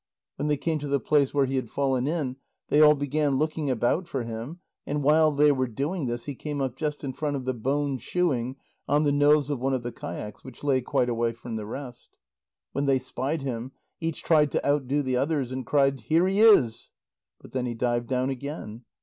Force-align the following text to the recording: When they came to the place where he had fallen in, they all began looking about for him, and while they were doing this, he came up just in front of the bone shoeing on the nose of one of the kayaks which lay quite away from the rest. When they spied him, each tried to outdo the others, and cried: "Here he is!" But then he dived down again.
When 0.37 0.47
they 0.47 0.57
came 0.57 0.79
to 0.79 0.87
the 0.87 0.99
place 0.99 1.31
where 1.31 1.45
he 1.45 1.57
had 1.57 1.69
fallen 1.69 2.07
in, 2.07 2.37
they 2.69 2.81
all 2.81 2.95
began 2.95 3.35
looking 3.37 3.69
about 3.69 4.07
for 4.07 4.23
him, 4.23 4.59
and 4.83 5.03
while 5.03 5.31
they 5.31 5.51
were 5.51 5.67
doing 5.67 6.07
this, 6.07 6.25
he 6.25 6.33
came 6.33 6.59
up 6.59 6.75
just 6.75 7.03
in 7.03 7.13
front 7.13 7.35
of 7.35 7.45
the 7.45 7.53
bone 7.53 7.99
shoeing 7.99 8.55
on 8.87 9.03
the 9.03 9.11
nose 9.11 9.51
of 9.51 9.59
one 9.59 9.75
of 9.75 9.83
the 9.83 9.91
kayaks 9.91 10.43
which 10.43 10.63
lay 10.63 10.81
quite 10.81 11.07
away 11.07 11.33
from 11.33 11.55
the 11.55 11.67
rest. 11.67 12.17
When 12.71 12.87
they 12.87 12.97
spied 12.97 13.43
him, 13.43 13.73
each 13.99 14.23
tried 14.23 14.49
to 14.53 14.67
outdo 14.67 15.03
the 15.03 15.17
others, 15.17 15.51
and 15.51 15.67
cried: 15.67 15.99
"Here 15.99 16.25
he 16.25 16.39
is!" 16.39 16.89
But 17.39 17.51
then 17.51 17.67
he 17.67 17.75
dived 17.75 18.07
down 18.07 18.31
again. 18.31 18.85